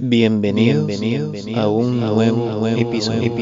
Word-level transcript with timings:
Bienvenidos, 0.00 0.88
a 1.56 1.66
un 1.66 1.98
nuevo, 1.98 2.68
episodio, 2.68 3.34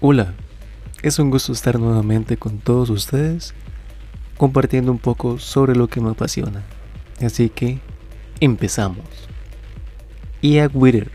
Hola, 0.00 0.34
es 1.02 1.18
un 1.18 1.30
gusto 1.30 1.52
estar 1.52 1.80
nuevamente 1.80 2.36
con 2.36 2.58
todos 2.58 2.90
ustedes 2.90 3.54
compartiendo 4.36 4.92
un 4.92 4.98
poco 4.98 5.38
sobre 5.38 5.74
lo 5.74 5.88
que 5.88 6.02
me 6.02 6.10
apasiona. 6.10 6.62
Así 7.22 7.48
que 7.48 7.78
empezamos. 8.40 9.06
IA 10.42 10.70
Witter, 10.74 11.12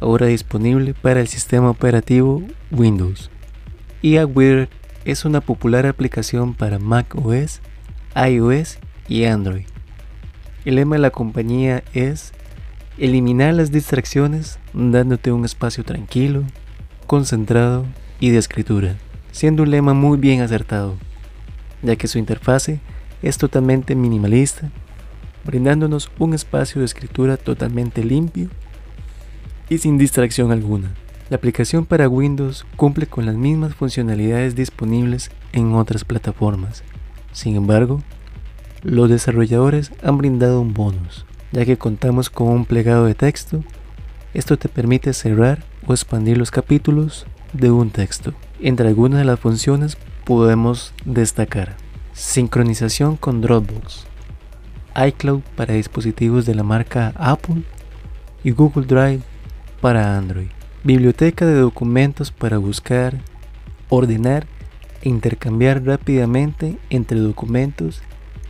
ahora 0.00 0.28
disponible 0.28 0.94
para 0.94 1.20
el 1.20 1.28
sistema 1.28 1.68
operativo 1.68 2.42
Windows. 2.70 3.30
IA 4.00 4.24
Witter 4.24 4.70
es 5.04 5.26
una 5.26 5.42
popular 5.42 5.84
aplicación 5.84 6.54
para 6.54 6.78
Mac 6.78 7.14
OS 7.14 7.60
iOS 8.14 8.78
y 9.08 9.24
Android. 9.24 9.66
El 10.64 10.76
lema 10.76 10.96
de 10.96 11.02
la 11.02 11.10
compañía 11.10 11.82
es 11.92 12.32
eliminar 12.98 13.54
las 13.54 13.72
distracciones 13.72 14.58
dándote 14.72 15.32
un 15.32 15.44
espacio 15.44 15.84
tranquilo, 15.84 16.44
concentrado 17.06 17.84
y 18.20 18.30
de 18.30 18.38
escritura, 18.38 18.96
siendo 19.32 19.64
un 19.64 19.70
lema 19.70 19.94
muy 19.94 20.18
bien 20.18 20.40
acertado, 20.40 20.96
ya 21.82 21.96
que 21.96 22.08
su 22.08 22.18
interfase 22.18 22.80
es 23.22 23.38
totalmente 23.38 23.94
minimalista, 23.94 24.70
brindándonos 25.44 26.10
un 26.18 26.34
espacio 26.34 26.80
de 26.80 26.86
escritura 26.86 27.36
totalmente 27.36 28.04
limpio 28.04 28.48
y 29.68 29.78
sin 29.78 29.98
distracción 29.98 30.52
alguna. 30.52 30.94
La 31.30 31.36
aplicación 31.36 31.86
para 31.86 32.08
Windows 32.08 32.66
cumple 32.76 33.06
con 33.06 33.26
las 33.26 33.34
mismas 33.34 33.74
funcionalidades 33.74 34.54
disponibles 34.54 35.30
en 35.52 35.72
otras 35.74 36.04
plataformas, 36.04 36.84
sin 37.32 37.56
embargo, 37.56 38.00
los 38.82 39.08
desarrolladores 39.08 39.92
han 40.02 40.18
brindado 40.18 40.60
un 40.60 40.74
bonus, 40.74 41.24
ya 41.52 41.64
que 41.64 41.78
contamos 41.78 42.30
con 42.30 42.48
un 42.48 42.64
plegado 42.64 43.06
de 43.06 43.14
texto. 43.14 43.62
Esto 44.34 44.56
te 44.56 44.68
permite 44.68 45.12
cerrar 45.12 45.64
o 45.86 45.92
expandir 45.92 46.38
los 46.38 46.50
capítulos 46.50 47.26
de 47.52 47.70
un 47.70 47.90
texto. 47.90 48.34
Entre 48.60 48.88
algunas 48.88 49.18
de 49.18 49.24
las 49.24 49.40
funciones 49.40 49.96
podemos 50.24 50.92
destacar 51.04 51.76
sincronización 52.12 53.16
con 53.16 53.40
Dropbox, 53.40 54.06
iCloud 55.06 55.40
para 55.56 55.74
dispositivos 55.74 56.44
de 56.44 56.54
la 56.54 56.62
marca 56.62 57.12
Apple 57.16 57.62
y 58.44 58.50
Google 58.50 58.86
Drive 58.86 59.22
para 59.80 60.16
Android, 60.16 60.48
biblioteca 60.84 61.46
de 61.46 61.54
documentos 61.54 62.30
para 62.30 62.58
buscar, 62.58 63.18
ordenar 63.88 64.46
intercambiar 65.02 65.84
rápidamente 65.84 66.78
entre 66.90 67.18
documentos 67.18 68.02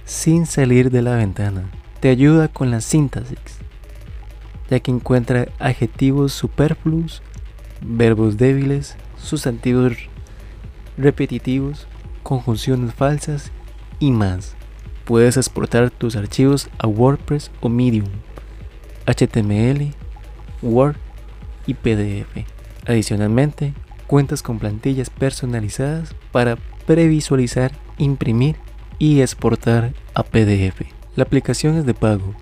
sin 0.05 0.47
salir 0.47 0.91
de 0.91 1.03
la 1.03 1.17
ventana. 1.17 1.71
Te 2.01 2.09
ayuda 2.09 2.49
con 2.49 2.71
la 2.71 2.81
síntesis, 2.81 3.39
ya 4.71 4.81
que 4.81 4.91
encuentra 4.91 5.49
adjetivos 5.59 6.33
superfluos, 6.33 7.23
verbos 7.81 8.37
débiles, 8.37 8.97
sustantivos 9.17 9.95
repetitivos, 10.97 11.87
conjunciones 12.23 12.95
falsas 12.95 13.51
y 13.99 14.11
más. 14.11 14.55
Puedes 15.05 15.37
exportar 15.37 15.91
tus 15.91 16.17
archivos 16.17 16.69
a 16.79 16.87
WordPress 16.87 17.51
o 17.61 17.69
Medium, 17.69 18.09
HTML, 19.07 19.93
Word 20.63 20.97
y 21.67 21.75
PDF. 21.75 22.47
Adicionalmente, 22.87 23.75
cuentas 24.13 24.43
con 24.43 24.59
plantillas 24.59 25.09
personalizadas 25.09 26.15
para 26.33 26.59
previsualizar, 26.85 27.73
imprimir 27.97 28.57
y 28.99 29.23
exportar 29.23 29.95
a 30.13 30.23
PDF. 30.23 30.83
La 31.17 31.23
aplicación 31.25 31.79
es 31.79 31.87
de 31.87 31.95
pago, 31.95 32.35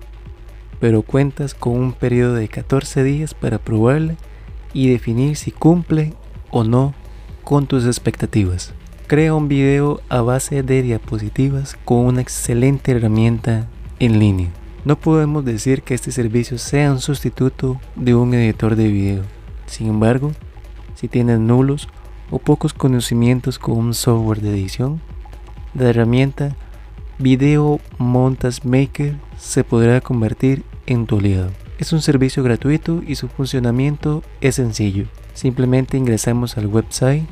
pero 0.81 1.01
cuentas 1.01 1.53
con 1.53 1.77
un 1.77 1.93
periodo 1.93 2.33
de 2.33 2.49
14 2.49 3.05
días 3.05 3.33
para 3.33 3.57
probarla 3.57 4.17
y 4.73 4.89
definir 4.89 5.37
si 5.37 5.51
cumple 5.51 6.13
o 6.49 6.65
no 6.65 6.93
con 7.45 7.67
tus 7.67 7.85
expectativas. 7.85 8.73
Crea 9.07 9.33
un 9.33 9.47
video 9.47 10.01
a 10.09 10.19
base 10.19 10.63
de 10.63 10.81
diapositivas 10.81 11.77
con 11.85 11.99
una 11.99 12.19
excelente 12.19 12.91
herramienta 12.91 13.65
en 13.99 14.19
línea. 14.19 14.49
No 14.83 14.99
podemos 14.99 15.45
decir 15.45 15.83
que 15.83 15.93
este 15.93 16.11
servicio 16.11 16.57
sea 16.57 16.91
un 16.91 16.99
sustituto 16.99 17.79
de 17.95 18.13
un 18.13 18.33
editor 18.33 18.75
de 18.75 18.89
video. 18.89 19.23
Sin 19.67 19.87
embargo, 19.87 20.33
si 20.95 21.07
tienes 21.07 21.39
nulos 21.39 21.87
o 22.29 22.39
pocos 22.39 22.73
conocimientos 22.73 23.59
con 23.59 23.77
un 23.77 23.93
software 23.93 24.41
de 24.41 24.51
edición, 24.51 25.01
la 25.73 25.89
herramienta 25.89 26.55
Video 27.17 27.79
Montas 27.97 28.65
Maker 28.65 29.15
se 29.37 29.63
podrá 29.63 30.01
convertir 30.01 30.63
en 30.85 31.05
tu 31.05 31.19
aliado. 31.19 31.51
Es 31.77 31.93
un 31.93 32.01
servicio 32.01 32.43
gratuito 32.43 33.01
y 33.05 33.15
su 33.15 33.27
funcionamiento 33.27 34.23
es 34.39 34.55
sencillo. 34.55 35.05
Simplemente 35.33 35.97
ingresamos 35.97 36.57
al 36.57 36.67
website, 36.67 37.23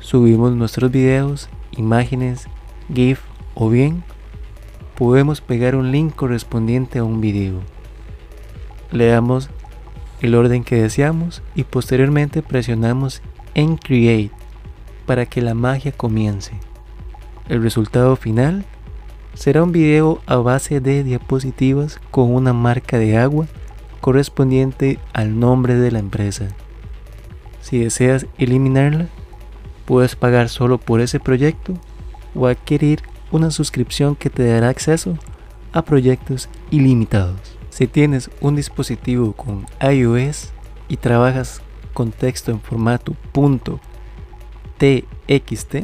subimos 0.00 0.54
nuestros 0.54 0.90
videos, 0.90 1.48
imágenes, 1.76 2.48
GIF 2.92 3.20
o 3.54 3.68
bien 3.68 4.02
podemos 5.00 5.40
pegar 5.40 5.76
un 5.76 5.92
link 5.92 6.14
correspondiente 6.14 6.98
a 6.98 7.04
un 7.04 7.22
video. 7.22 7.60
Le 8.92 9.06
damos 9.06 9.48
el 10.20 10.34
orden 10.34 10.64
que 10.64 10.80
deseamos 10.80 11.42
y 11.54 11.64
posteriormente 11.64 12.42
presionamos 12.42 13.22
en 13.54 13.76
Create 13.76 14.30
para 15.06 15.26
que 15.26 15.42
la 15.42 15.54
magia 15.54 15.92
comience. 15.92 16.52
El 17.48 17.62
resultado 17.62 18.16
final 18.16 18.64
será 19.34 19.62
un 19.62 19.72
video 19.72 20.20
a 20.26 20.36
base 20.36 20.80
de 20.80 21.02
diapositivas 21.02 22.00
con 22.10 22.32
una 22.34 22.52
marca 22.52 22.98
de 22.98 23.16
agua 23.16 23.46
correspondiente 24.00 24.98
al 25.12 25.38
nombre 25.38 25.74
de 25.74 25.90
la 25.90 25.98
empresa. 25.98 26.48
Si 27.60 27.78
deseas 27.78 28.26
eliminarla, 28.38 29.08
puedes 29.84 30.16
pagar 30.16 30.48
solo 30.48 30.78
por 30.78 31.00
ese 31.00 31.20
proyecto 31.20 31.74
o 32.34 32.46
adquirir 32.46 33.02
una 33.30 33.50
suscripción 33.50 34.16
que 34.16 34.30
te 34.30 34.44
dará 34.44 34.68
acceso 34.68 35.16
a 35.72 35.82
proyectos 35.82 36.48
ilimitados. 36.70 37.59
Si 37.80 37.86
tienes 37.86 38.30
un 38.42 38.56
dispositivo 38.56 39.32
con 39.32 39.64
iOS 39.80 40.50
y 40.86 40.98
trabajas 40.98 41.62
con 41.94 42.12
texto 42.12 42.50
en 42.50 42.60
formato 42.60 43.16
.txt, 44.76 45.74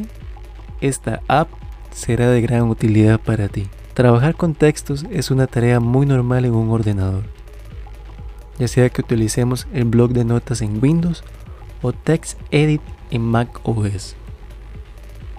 esta 0.83 1.23
app 1.27 1.49
será 1.93 2.29
de 2.29 2.43
gran 2.43 2.65
utilidad 2.65 3.19
para 3.19 3.49
ti. 3.49 3.69
Trabajar 3.95 4.34
con 4.34 4.55
textos 4.55 5.07
es 5.11 5.31
una 5.31 5.47
tarea 5.47 5.81
muy 5.81 6.05
normal 6.05 6.45
en 6.45 6.55
un 6.55 6.69
ordenador, 6.69 7.23
ya 8.59 8.69
sea 8.69 8.91
que 8.91 9.01
utilicemos 9.01 9.67
el 9.73 9.87
blog 9.87 10.11
de 10.11 10.27
notas 10.27 10.61
en 10.61 10.83
Windows 10.83 11.25
o 11.81 11.95
TextEdit 11.95 12.83
en 13.11 13.23
Mac 13.23 13.67
OS. 13.67 14.17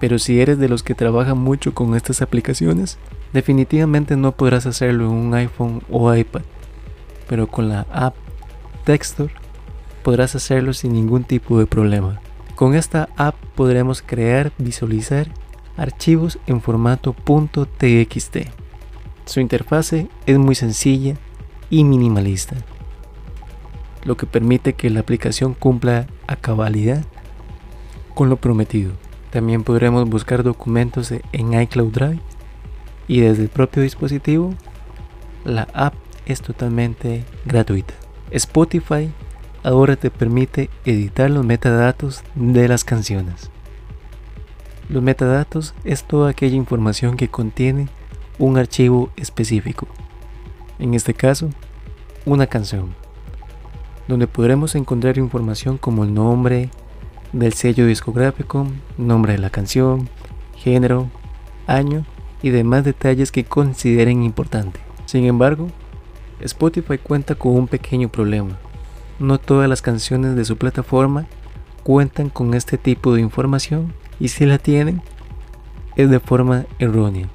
Pero 0.00 0.18
si 0.18 0.40
eres 0.40 0.58
de 0.58 0.68
los 0.68 0.82
que 0.82 0.96
trabajan 0.96 1.38
mucho 1.38 1.72
con 1.72 1.94
estas 1.94 2.20
aplicaciones, 2.20 2.98
Definitivamente 3.32 4.16
no 4.16 4.32
podrás 4.32 4.66
hacerlo 4.66 5.04
en 5.04 5.10
un 5.10 5.34
iPhone 5.34 5.82
o 5.90 6.14
iPad, 6.14 6.42
pero 7.28 7.46
con 7.46 7.68
la 7.68 7.86
app 7.92 8.14
Textor 8.84 9.30
podrás 10.02 10.34
hacerlo 10.34 10.72
sin 10.72 10.94
ningún 10.94 11.24
tipo 11.24 11.58
de 11.58 11.66
problema. 11.66 12.20
Con 12.54 12.74
esta 12.74 13.10
app 13.16 13.34
podremos 13.54 14.02
crear, 14.02 14.52
visualizar 14.58 15.28
archivos 15.76 16.38
en 16.46 16.60
formato 16.62 17.14
.txt. 17.14 18.36
Su 19.26 19.40
interfase 19.40 20.08
es 20.24 20.38
muy 20.38 20.54
sencilla 20.54 21.14
y 21.68 21.84
minimalista, 21.84 22.56
lo 24.04 24.16
que 24.16 24.24
permite 24.26 24.72
que 24.72 24.88
la 24.88 25.00
aplicación 25.00 25.52
cumpla 25.52 26.06
a 26.26 26.36
cabalidad 26.36 27.04
con 28.14 28.30
lo 28.30 28.36
prometido. 28.36 28.92
También 29.30 29.62
podremos 29.62 30.08
buscar 30.08 30.42
documentos 30.42 31.12
en 31.12 31.60
iCloud 31.60 31.92
Drive 31.92 32.20
y 33.08 33.20
desde 33.20 33.42
el 33.42 33.48
propio 33.48 33.82
dispositivo, 33.82 34.54
la 35.44 35.66
app 35.72 35.94
es 36.26 36.42
totalmente 36.42 37.24
gratuita. 37.46 37.94
Spotify 38.30 39.10
ahora 39.64 39.96
te 39.96 40.10
permite 40.10 40.68
editar 40.84 41.30
los 41.30 41.44
metadatos 41.44 42.22
de 42.34 42.68
las 42.68 42.84
canciones. 42.84 43.50
Los 44.90 45.02
metadatos 45.02 45.74
es 45.84 46.04
toda 46.04 46.30
aquella 46.30 46.56
información 46.56 47.16
que 47.16 47.28
contiene 47.28 47.88
un 48.38 48.58
archivo 48.58 49.10
específico. 49.16 49.88
En 50.78 50.94
este 50.94 51.14
caso, 51.14 51.50
una 52.24 52.46
canción, 52.46 52.94
donde 54.06 54.26
podremos 54.26 54.74
encontrar 54.74 55.18
información 55.18 55.78
como 55.78 56.04
el 56.04 56.14
nombre 56.14 56.70
del 57.32 57.52
sello 57.54 57.86
discográfico, 57.86 58.66
nombre 58.96 59.32
de 59.32 59.38
la 59.38 59.50
canción, 59.50 60.08
género, 60.56 61.10
año 61.66 62.04
y 62.42 62.50
demás 62.50 62.84
detalles 62.84 63.32
que 63.32 63.44
consideren 63.44 64.22
importante. 64.22 64.80
Sin 65.06 65.24
embargo, 65.24 65.68
Spotify 66.40 66.98
cuenta 66.98 67.34
con 67.34 67.56
un 67.56 67.68
pequeño 67.68 68.08
problema. 68.08 68.58
No 69.18 69.38
todas 69.38 69.68
las 69.68 69.82
canciones 69.82 70.36
de 70.36 70.44
su 70.44 70.56
plataforma 70.56 71.26
cuentan 71.82 72.28
con 72.28 72.54
este 72.54 72.78
tipo 72.78 73.14
de 73.14 73.20
información 73.20 73.92
y 74.20 74.28
si 74.28 74.46
la 74.46 74.58
tienen 74.58 75.02
es 75.96 76.10
de 76.10 76.20
forma 76.20 76.66
errónea. 76.78 77.28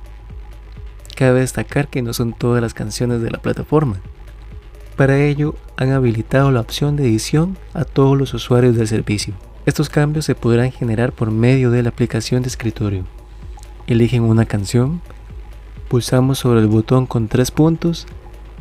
Cabe 1.15 1.41
destacar 1.41 1.89
que 1.89 2.01
no 2.01 2.13
son 2.13 2.33
todas 2.33 2.61
las 2.61 2.73
canciones 2.73 3.21
de 3.21 3.29
la 3.29 3.39
plataforma. 3.39 3.97
Para 4.95 5.19
ello 5.19 5.55
han 5.75 5.91
habilitado 5.91 6.51
la 6.51 6.61
opción 6.61 6.95
de 6.95 7.03
edición 7.03 7.57
a 7.73 7.83
todos 7.83 8.17
los 8.17 8.33
usuarios 8.33 8.75
del 8.75 8.87
servicio. 8.87 9.33
Estos 9.65 9.89
cambios 9.89 10.25
se 10.25 10.35
podrán 10.35 10.71
generar 10.71 11.11
por 11.11 11.31
medio 11.31 11.71
de 11.71 11.83
la 11.83 11.89
aplicación 11.89 12.41
de 12.43 12.49
escritorio. 12.49 13.05
Eligen 13.85 14.23
una 14.23 14.45
canción, 14.45 15.01
pulsamos 15.89 16.39
sobre 16.39 16.61
el 16.61 16.67
botón 16.67 17.05
con 17.05 17.27
tres 17.27 17.51
puntos 17.51 18.07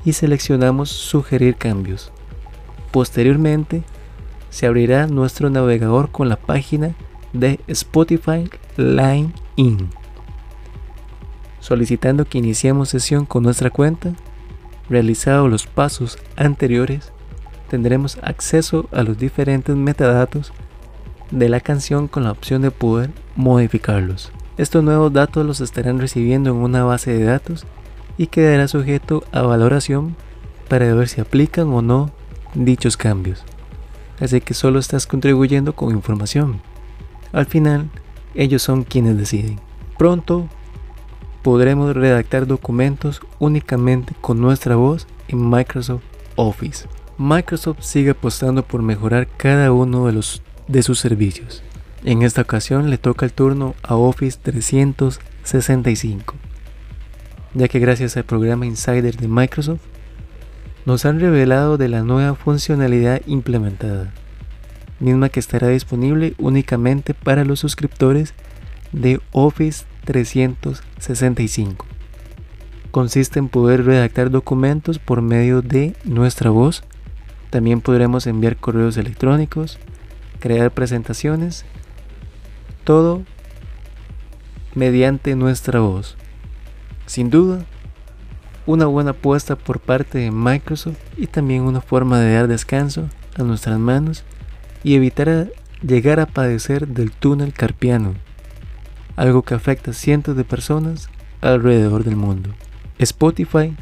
y 0.05 0.15
seleccionamos 0.15 0.91
sugerir 0.91 1.55
cambios. 1.55 2.11
Posteriormente, 2.91 3.85
se 4.51 4.67
abrirá 4.67 5.07
nuestro 5.07 5.49
navegador 5.49 6.11
con 6.11 6.29
la 6.29 6.37
página 6.37 6.95
de 7.33 7.61
Spotify 7.69 8.51
Line 8.77 9.33
In. 9.55 9.91
Solicitando 11.61 12.25
que 12.25 12.39
iniciemos 12.39 12.89
sesión 12.89 13.25
con 13.25 13.45
nuestra 13.45 13.71
cuenta, 13.71 14.15
realizados 14.91 15.49
los 15.49 15.69
pasos 15.69 16.19
anteriores, 16.35 17.13
tendremos 17.71 18.19
acceso 18.23 18.89
a 18.91 19.05
los 19.05 19.17
diferentes 19.17 19.77
metadatos 19.77 20.53
de 21.31 21.49
la 21.49 21.61
canción 21.61 22.09
con 22.09 22.25
la 22.25 22.33
opción 22.33 22.61
de 22.61 22.73
poder 22.73 23.11
modificarlos. 23.37 24.33
Estos 24.63 24.85
nuevos 24.85 25.13
datos 25.13 25.45
los 25.45 25.61
estarán 25.61 25.99
recibiendo 25.99 26.51
en 26.51 26.57
una 26.57 26.85
base 26.85 27.13
de 27.13 27.25
datos 27.25 27.67
y 28.17 28.29
quedará 28.29 28.69
sujeto 28.69 29.25
a 29.33 29.43
valoración 29.43 30.15
para 30.69 30.95
ver 30.95 31.09
si 31.09 31.21
aplican 31.21 31.67
o 31.73 31.83
no 31.83 32.13
dichos 32.55 32.97
cambios. 32.97 33.43
Así 34.21 34.41
que 34.41 34.55
solo 34.55 34.79
estás 34.79 35.09
contribuyendo 35.09 35.75
con 35.75 35.91
información. 35.91 36.63
Al 37.33 37.47
final, 37.47 37.91
ellos 38.37 38.63
son 38.63 38.85
quienes 38.85 39.19
deciden. 39.19 39.59
Pronto 39.99 40.47
podremos 41.43 41.97
redactar 41.97 42.47
documentos 42.47 43.21
únicamente 43.41 44.15
con 44.21 44.41
nuestra 44.41 44.77
voz 44.77 45.09
en 45.27 45.51
Microsoft 45.51 46.05
Office. 46.37 46.87
Microsoft 47.19 47.81
sigue 47.81 48.11
apostando 48.11 48.63
por 48.63 48.81
mejorar 48.81 49.27
cada 49.27 49.73
uno 49.73 50.07
de, 50.07 50.25
de 50.69 50.83
sus 50.85 51.01
servicios. 51.01 51.65
En 52.05 52.23
esta 52.23 52.43
ocasión 52.43 52.91
le 52.91 52.99
toca 52.99 53.25
el 53.25 53.33
turno 53.33 53.77
a 53.85 53.95
Office 53.95 54.37
365, 54.43 56.35
ya 57.55 57.69
que 57.69 57.79
gracias 57.79 58.17
al 58.17 58.25
programa 58.25 58.67
Insider 58.67 59.17
de 59.17 59.29
Microsoft 59.29 59.83
nos 60.85 61.05
han 61.05 61.21
revelado 61.21 61.79
de 61.79 61.89
la 61.89 62.03
nueva 62.03 62.35
funcionalidad 62.35 63.23
implementada, 63.27 64.13
misma 64.99 65.29
que 65.29 65.39
estará 65.39 65.69
disponible 65.69 66.35
únicamente 66.39 67.15
para 67.15 67.45
los 67.45 67.61
suscriptores 67.61 68.35
de 68.91 69.21
Office 69.31 69.85
365. 70.05 71.87
Consiste 72.91 73.39
en 73.39 73.49
poder 73.49 73.85
redactar 73.85 74.33
documentos 74.33 74.99
por 74.99 75.23
medio 75.23 75.63
de 75.63 75.95
nuestra 76.03 76.51
voz. 76.51 76.83
También 77.51 77.81
podremos 77.81 78.27
enviar 78.27 78.57
correos 78.57 78.97
electrónicos, 78.97 79.79
crear 80.41 80.73
presentaciones, 80.73 81.65
todo 82.85 83.23
mediante 84.75 85.35
nuestra 85.37 85.81
voz. 85.81 86.17
Sin 87.07 87.31
duda, 87.31 87.65
una 88.67 88.87
buena 88.87 89.11
apuesta 89.11 89.57
por 89.57 89.81
parte 89.81 90.19
de 90.19 90.31
Microsoft 90.31 90.99
y 91.17 91.27
también 91.27 91.63
una 91.63 91.81
forma 91.81 92.21
de 92.21 92.35
dar 92.35 92.49
descanso 92.49 93.09
a 93.37 93.43
nuestras 93.43 93.79
manos 93.79 94.25
y 94.85 94.95
evitar 94.95 95.53
llegar 95.83 96.21
a 96.21 96.27
padecer 96.27 96.89
del 96.89 97.11
túnel 97.11 97.53
carpiano, 97.53 98.15
algo 99.17 99.43
que 99.43 99.55
afecta 99.55 99.91
a 99.91 99.95
cientos 99.95 100.37
de 100.37 100.45
personas 100.45 101.09
alrededor 101.41 102.05
del 102.05 102.17
mundo. 102.17 102.51
Spotify 102.99 103.75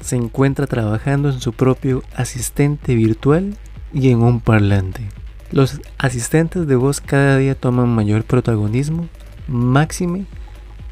se 0.00 0.16
encuentra 0.16 0.66
trabajando 0.66 1.30
en 1.30 1.40
su 1.40 1.52
propio 1.52 2.02
asistente 2.14 2.94
virtual 2.94 3.56
y 3.92 4.10
en 4.10 4.22
un 4.22 4.40
parlante. 4.40 5.08
Los 5.50 5.80
asistentes 5.96 6.66
de 6.66 6.76
voz 6.76 7.00
cada 7.00 7.38
día 7.38 7.54
toman 7.54 7.88
mayor 7.88 8.24
protagonismo, 8.24 9.08
máxime 9.46 10.26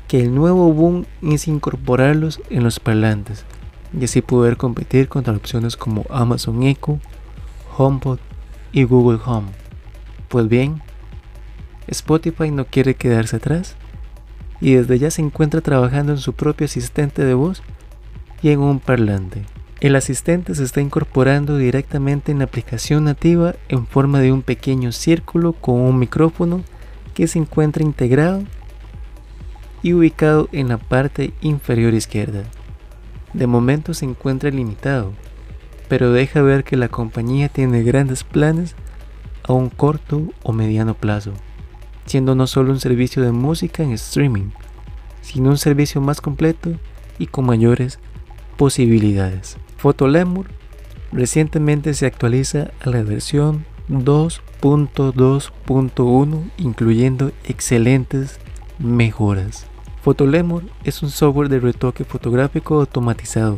que 0.09 0.23
el 0.23 0.35
nuevo 0.35 0.73
boom 0.73 1.05
es 1.23 1.47
incorporarlos 1.47 2.41
en 2.49 2.65
los 2.65 2.81
parlantes 2.81 3.45
y 3.99 4.05
así 4.05 4.23
poder 4.23 4.57
competir 4.57 5.09
contra 5.09 5.35
opciones 5.35 5.77
como 5.77 6.07
Amazon 6.09 6.63
Echo, 6.63 7.01
HomePod 7.77 8.19
y 8.73 8.85
Google 8.85 9.21
Home. 9.27 9.49
Pues 10.29 10.49
bien, 10.49 10.81
Spotify 11.87 12.51
no 12.51 12.65
quiere 12.65 12.95
quedarse 12.95 13.37
atrás 13.37 13.77
y 14.61 14.75
desde 14.75 14.99
ya 14.99 15.11
se 15.11 15.23
encuentra 15.23 15.61
trabajando 15.61 16.13
en 16.13 16.19
su 16.19 16.33
propio 16.33 16.65
asistente 16.65 17.25
de 17.25 17.35
voz 17.35 17.63
y 18.43 18.51
en 18.51 18.61
un 18.61 18.81
parlante. 18.81 19.45
El 19.87 19.95
asistente 19.95 20.53
se 20.57 20.65
está 20.65 20.81
incorporando 20.81 21.59
directamente 21.59 22.33
en 22.33 22.41
la 22.41 22.47
aplicación 22.47 23.05
nativa 23.05 23.55
en 23.69 23.87
forma 23.87 24.19
de 24.19 24.33
un 24.33 24.43
pequeño 24.43 24.91
círculo 24.91 25.53
con 25.53 25.77
un 25.77 25.97
micrófono 26.01 26.65
que 27.15 27.29
se 27.29 27.39
encuentra 27.39 27.85
integrado 27.85 28.43
y 29.85 29.93
ubicado 29.93 30.49
en 30.51 30.71
la 30.71 30.79
parte 30.79 31.35
inferior 31.41 31.95
izquierda. 31.95 32.43
De 33.33 33.47
momento 33.47 33.95
se 33.95 34.07
encuentra 34.07 34.51
limitado, 34.51 35.13
pero 35.89 36.11
deja 36.11 36.43
ver 36.43 36.65
que 36.65 36.77
la 36.77 36.89
compañía 36.89 37.49
tiene 37.49 37.85
grandes 37.85 38.25
planes 38.25 38.75
a 39.45 39.53
un 39.53 39.69
corto 39.69 40.33
o 40.43 40.53
mediano 40.53 40.95
plazo, 40.95 41.33
siendo 42.07 42.35
no 42.35 42.49
solo 42.49 42.73
un 42.73 42.81
servicio 42.81 43.23
de 43.23 43.31
música 43.31 43.85
en 43.85 43.93
streaming, 43.93 44.51
sino 45.23 45.51
un 45.51 45.59
servicio 45.59 46.01
más 46.01 46.21
completo 46.21 46.73
y 47.21 47.29
con 47.29 47.47
mayores 47.47 48.01
posibilidades. 48.57 49.59
Photolemur 49.77 50.47
recientemente 51.13 51.95
se 51.95 52.07
actualiza 52.07 52.73
a 52.81 52.91
la 52.91 53.03
versión 53.03 53.65
2.2.1 53.89 56.51
incluyendo 56.59 57.33
excelentes 57.45 58.39
mejoras. 58.79 59.67
Photolemur 60.03 60.65
es 60.85 61.03
un 61.03 61.11
software 61.11 61.49
de 61.49 61.59
retoque 61.61 62.05
fotográfico 62.05 62.81
automatizado. 62.81 63.57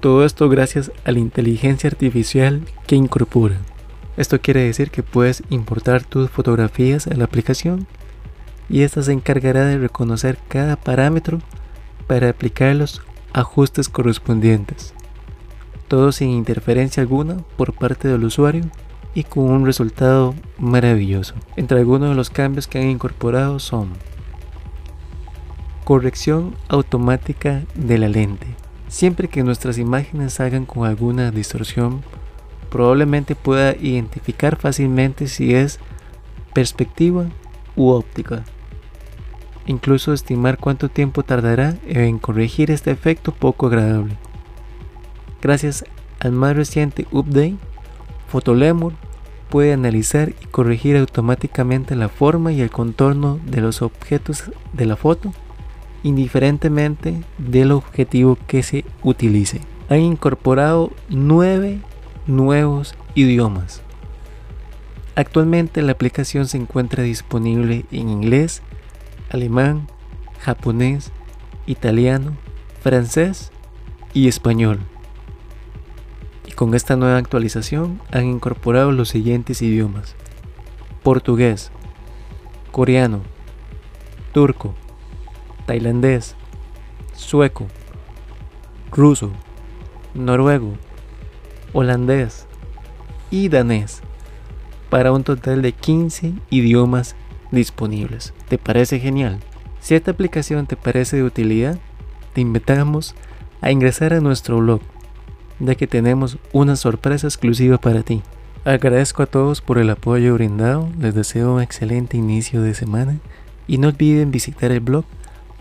Todo 0.00 0.24
esto 0.24 0.48
gracias 0.48 0.90
a 1.04 1.12
la 1.12 1.18
inteligencia 1.18 1.88
artificial 1.88 2.62
que 2.86 2.96
incorpora. 2.96 3.58
Esto 4.16 4.40
quiere 4.40 4.64
decir 4.64 4.90
que 4.90 5.02
puedes 5.02 5.42
importar 5.50 6.04
tus 6.04 6.30
fotografías 6.30 7.06
a 7.06 7.14
la 7.14 7.24
aplicación 7.24 7.86
y 8.68 8.82
esta 8.82 9.02
se 9.02 9.12
encargará 9.12 9.64
de 9.64 9.78
reconocer 9.78 10.38
cada 10.48 10.76
parámetro 10.76 11.40
para 12.06 12.28
aplicar 12.28 12.76
los 12.76 13.00
ajustes 13.32 13.88
correspondientes. 13.88 14.94
Todo 15.88 16.12
sin 16.12 16.30
interferencia 16.30 17.02
alguna 17.02 17.38
por 17.56 17.72
parte 17.72 18.08
del 18.08 18.24
usuario 18.24 18.64
y 19.14 19.24
con 19.24 19.44
un 19.44 19.66
resultado 19.66 20.34
maravilloso. 20.58 21.34
Entre 21.56 21.78
algunos 21.78 22.10
de 22.10 22.14
los 22.14 22.30
cambios 22.30 22.68
que 22.68 22.78
han 22.78 22.90
incorporado 22.90 23.58
son 23.58 23.92
Corrección 25.88 26.54
automática 26.68 27.62
de 27.74 27.96
la 27.96 28.10
lente. 28.10 28.46
Siempre 28.88 29.28
que 29.28 29.42
nuestras 29.42 29.78
imágenes 29.78 30.34
salgan 30.34 30.66
con 30.66 30.86
alguna 30.86 31.30
distorsión, 31.30 32.02
probablemente 32.68 33.34
pueda 33.34 33.74
identificar 33.74 34.56
fácilmente 34.56 35.28
si 35.28 35.54
es 35.54 35.78
perspectiva 36.52 37.24
u 37.74 37.88
óptica. 37.88 38.44
Incluso 39.64 40.12
estimar 40.12 40.58
cuánto 40.58 40.90
tiempo 40.90 41.22
tardará 41.22 41.74
en 41.86 42.18
corregir 42.18 42.70
este 42.70 42.90
efecto 42.90 43.32
poco 43.32 43.68
agradable. 43.68 44.18
Gracias 45.40 45.84
al 46.20 46.32
más 46.32 46.56
reciente 46.56 47.06
update, 47.12 47.56
Photolemur 48.28 48.92
puede 49.48 49.72
analizar 49.72 50.30
y 50.30 50.46
corregir 50.46 50.96
automáticamente 50.96 51.96
la 51.96 52.08
forma 52.08 52.52
y 52.52 52.60
el 52.60 52.70
contorno 52.70 53.40
de 53.46 53.60
los 53.60 53.82
objetos 53.82 54.50
de 54.72 54.86
la 54.86 54.96
foto 54.96 55.32
indiferentemente 56.02 57.22
del 57.38 57.72
objetivo 57.72 58.38
que 58.46 58.62
se 58.62 58.84
utilice. 59.02 59.60
Han 59.88 60.00
incorporado 60.00 60.92
nueve 61.08 61.80
nuevos 62.26 62.94
idiomas. 63.14 63.82
Actualmente 65.14 65.82
la 65.82 65.92
aplicación 65.92 66.46
se 66.46 66.58
encuentra 66.58 67.02
disponible 67.02 67.84
en 67.90 68.08
inglés, 68.08 68.62
alemán, 69.30 69.88
japonés, 70.40 71.10
italiano, 71.66 72.36
francés 72.80 73.50
y 74.14 74.28
español. 74.28 74.78
Con 76.58 76.74
esta 76.74 76.96
nueva 76.96 77.18
actualización 77.18 78.00
han 78.10 78.24
incorporado 78.24 78.90
los 78.90 79.10
siguientes 79.10 79.62
idiomas. 79.62 80.16
Portugués, 81.04 81.70
coreano, 82.72 83.20
turco, 84.32 84.74
tailandés, 85.66 86.34
sueco, 87.14 87.68
ruso, 88.90 89.30
noruego, 90.14 90.72
holandés 91.74 92.48
y 93.30 93.48
danés 93.50 94.00
para 94.90 95.12
un 95.12 95.22
total 95.22 95.62
de 95.62 95.70
15 95.70 96.32
idiomas 96.50 97.14
disponibles. 97.52 98.34
¿Te 98.48 98.58
parece 98.58 98.98
genial? 98.98 99.38
Si 99.78 99.94
esta 99.94 100.10
aplicación 100.10 100.66
te 100.66 100.74
parece 100.74 101.18
de 101.18 101.22
utilidad, 101.22 101.78
te 102.32 102.40
invitamos 102.40 103.14
a 103.60 103.70
ingresar 103.70 104.12
a 104.12 104.20
nuestro 104.20 104.58
blog, 104.58 104.80
ya 105.60 105.74
que 105.74 105.86
tenemos 105.86 106.38
una 106.52 106.76
sorpresa 106.76 107.26
exclusiva 107.26 107.78
para 107.78 108.02
ti. 108.02 108.22
Agradezco 108.64 109.22
a 109.22 109.26
todos 109.26 109.60
por 109.60 109.78
el 109.78 109.90
apoyo 109.90 110.34
brindado, 110.34 110.88
les 110.98 111.14
deseo 111.14 111.54
un 111.54 111.62
excelente 111.62 112.16
inicio 112.16 112.62
de 112.62 112.74
semana 112.74 113.18
y 113.66 113.78
no 113.78 113.88
olviden 113.88 114.30
visitar 114.30 114.72
el 114.72 114.80
blog 114.80 115.04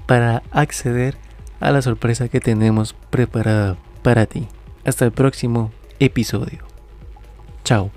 para 0.06 0.44
acceder 0.51 1.18
a 1.60 1.72
la 1.72 1.82
sorpresa 1.82 2.30
que 2.30 2.39
tenemos 2.39 2.96
preparada 3.10 3.77
para 4.01 4.25
ti. 4.25 4.48
Hasta 4.86 5.06
el 5.06 5.12
próximo 5.12 5.72
episodio. 6.00 6.60
Chao. 7.63 7.92